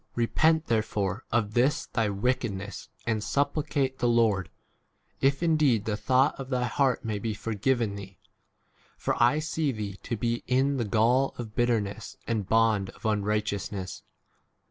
Eepent 0.17 0.65
therefore 0.65 1.25
of 1.31 1.53
this 1.53 1.85
thy 1.85 2.09
wickedness, 2.09 2.89
and 3.05 3.23
supplicate 3.23 3.99
the 3.99 4.07
Lord, 4.09 4.49
w 5.21 5.27
if 5.27 5.43
indeed 5.43 5.85
the 5.85 5.95
thought 5.95 6.33
of 6.39 6.49
thy 6.49 6.63
heart 6.63 7.05
may 7.05 7.19
be 7.19 7.35
forgiven 7.35 7.93
thee; 7.93 8.17
23 8.97 8.97
for 8.97 9.15
I 9.21 9.37
see 9.37 9.71
thee 9.71 9.97
to 10.01 10.17
be 10.17 10.41
in 10.47 10.77
the 10.77 10.85
[gall] 10.85 11.35
of 11.37 11.53
bitterness 11.53 12.17
and 12.25 12.49
bond 12.49 12.89
of 12.89 13.03
unrighte 13.03 13.49
24 13.49 13.57
ousness. 13.59 14.01